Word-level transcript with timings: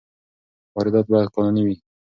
واردات 0.75 1.05
باید 1.09 1.33
قانوني 1.35 1.61
وي. 1.65 1.75